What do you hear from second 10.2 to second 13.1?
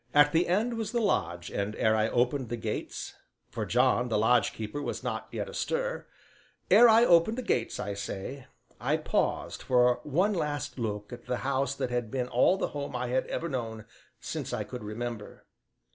last look at the house that had been all the home I